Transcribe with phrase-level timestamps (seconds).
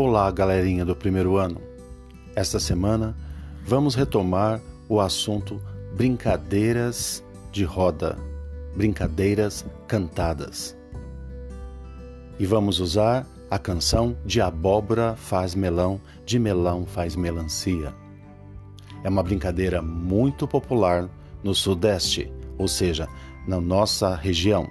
[0.00, 1.60] Olá, galerinha do primeiro ano.
[2.36, 3.16] Esta semana
[3.64, 5.60] vamos retomar o assunto
[5.96, 8.16] brincadeiras de roda,
[8.76, 10.78] brincadeiras cantadas.
[12.38, 17.92] E vamos usar a canção De abóbora faz melão, de melão faz melancia.
[19.02, 21.10] É uma brincadeira muito popular
[21.42, 23.08] no Sudeste, ou seja,
[23.48, 24.64] na nossa região.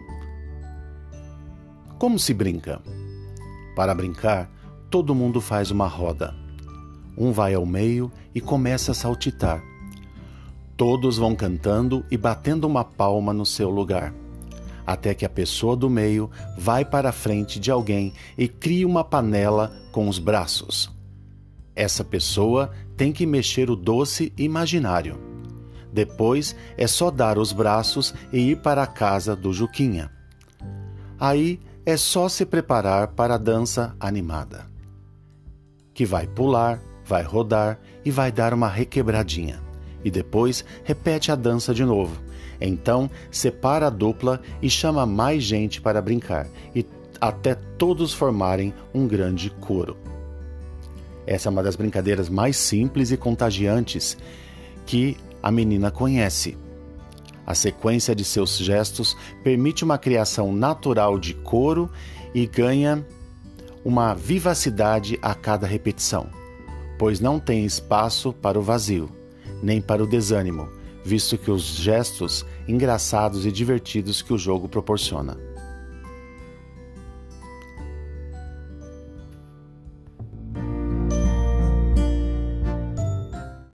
[1.99, 2.81] Como se brinca?
[3.75, 4.49] Para brincar,
[4.89, 6.33] todo mundo faz uma roda.
[7.17, 9.61] Um vai ao meio e começa a saltitar.
[10.77, 14.13] Todos vão cantando e batendo uma palma no seu lugar,
[14.85, 19.03] até que a pessoa do meio vai para a frente de alguém e cria uma
[19.03, 20.89] panela com os braços.
[21.75, 25.19] Essa pessoa tem que mexer o doce imaginário.
[25.91, 30.11] Depois é só dar os braços e ir para a casa do Juquinha.
[31.19, 34.76] Aí é só se preparar para a dança animada
[35.97, 39.59] que vai pular, vai rodar e vai dar uma requebradinha.
[40.05, 42.21] E depois repete a dança de novo.
[42.61, 46.85] Então separa a dupla e chama mais gente para brincar, e
[47.19, 49.97] até todos formarem um grande coro.
[51.25, 54.15] Essa é uma das brincadeiras mais simples e contagiantes
[54.85, 56.55] que a menina conhece.
[57.43, 61.89] A sequência de seus gestos permite uma criação natural de coro
[62.35, 63.03] e ganha
[63.87, 66.29] uma vivacidade a cada repetição,
[66.99, 69.09] pois não tem espaço para o vazio,
[69.63, 70.67] nem para o desânimo,
[71.05, 75.37] visto que os gestos engraçados e divertidos que o jogo proporciona.